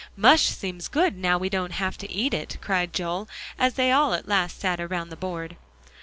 [0.15, 4.15] "Mush seems good now we don't have to eat it," cried Joel, as they all
[4.15, 5.57] at last sat around the board.